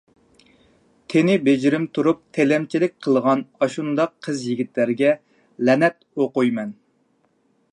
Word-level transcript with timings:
تېنى 1.13 1.33
بېجىرىم 1.47 1.83
تۇرۇپ 1.97 2.23
تىلەمچىلىك 2.37 2.95
قىلغان 3.07 3.43
ئاشۇنداق 3.65 4.15
قىز-يىگىتلەرگە 4.29 5.13
لەنەت 5.69 6.01
ئوقۇيمەن! 6.23 6.73